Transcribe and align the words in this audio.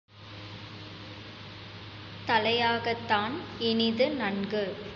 தலையாகத் 2.27 3.05
தான்இனிது 3.07 4.07
நன்கு 4.11 4.63